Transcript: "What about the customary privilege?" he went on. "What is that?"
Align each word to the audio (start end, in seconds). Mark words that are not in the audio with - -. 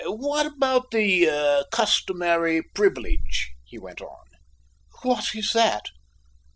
"What 0.03 0.47
about 0.47 0.89
the 0.89 1.63
customary 1.71 2.63
privilege?" 2.73 3.51
he 3.63 3.77
went 3.77 4.01
on. 4.01 4.25
"What 5.03 5.35
is 5.35 5.51
that?" 5.53 5.83